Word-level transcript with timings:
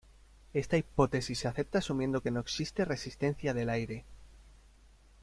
Esta 0.55 0.77
hipótesis 0.77 1.37
se 1.37 1.47
acepta 1.47 1.77
asumiendo 1.77 2.21
que 2.23 2.31
no 2.31 2.39
existe 2.39 2.85
resistencia 2.85 3.53
del 3.53 3.69
aire. 3.69 4.03